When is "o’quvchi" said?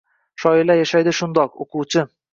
1.67-2.09